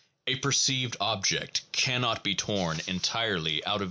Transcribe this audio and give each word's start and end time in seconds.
A 0.25 0.35
perceived 0.37 0.97
object 0.99 1.71
cannot 1.71 2.23
be 2.23 2.33
torn 2.33 2.81
entirely 2.87 3.63
out 3.65 3.73
of 3.73 3.75
its 3.75 3.79
No. 3.79 3.79